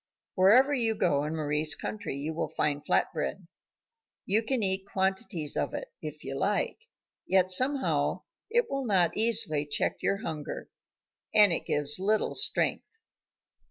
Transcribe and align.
Wherever 0.33 0.73
you 0.73 0.95
go 0.95 1.25
in 1.25 1.35
Mari's 1.35 1.75
country 1.75 2.17
you 2.17 2.33
will 2.33 2.47
find 2.47 2.83
flat 2.83 3.13
bread. 3.13 3.45
You 4.25 4.41
can 4.41 4.63
eat 4.63 4.87
quantities 4.91 5.55
of 5.55 5.75
it, 5.75 5.91
if 6.01 6.23
you 6.23 6.35
like, 6.35 6.87
yet 7.27 7.51
somehow 7.51 8.23
it 8.49 8.67
will 8.67 8.85
not 8.87 9.15
easily 9.15 9.63
check 9.63 10.01
your 10.01 10.23
hunger, 10.23 10.71
and 11.35 11.53
it 11.53 11.67
gives 11.67 11.99
little 11.99 12.33
strength. 12.33 12.97